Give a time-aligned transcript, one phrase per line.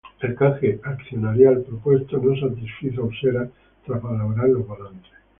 [0.19, 3.47] El canje accionarial propuesto no satisfizo a Usera
[3.85, 5.13] tras valorar los balances.